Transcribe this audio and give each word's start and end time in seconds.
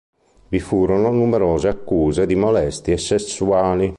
Vi 0.49 0.59
furono 0.59 1.11
numerose 1.11 1.67
accuse 1.67 2.25
di 2.25 2.33
molestie 2.33 2.97
sessuali. 2.97 3.87